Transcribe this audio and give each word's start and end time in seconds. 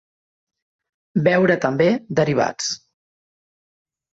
Veure 1.27 1.57
també 1.67 1.91
Derivats. 2.21 2.73